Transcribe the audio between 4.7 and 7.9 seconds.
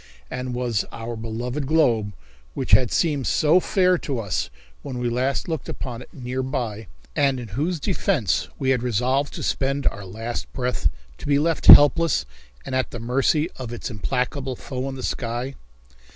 when we last looked upon it near by, and in whose